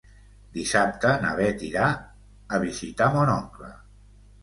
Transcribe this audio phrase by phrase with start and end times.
[0.55, 1.91] Dissabte na Bet irà
[2.59, 3.75] a visitar mon oncle.